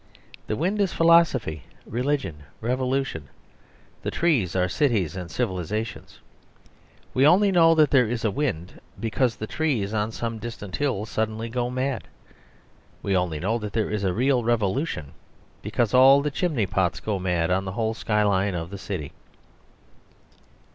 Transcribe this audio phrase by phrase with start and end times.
[0.47, 3.27] The wind is philosophy, religion, revolution;
[4.01, 6.17] the trees are cities and civilisations.
[7.13, 11.05] We only know that there is a wind because the trees on some distant hill
[11.05, 12.07] suddenly go mad.
[13.03, 15.11] We only know that there is a real revolution
[15.61, 19.11] because all the chimney pots go mad on the whole skyline of the city.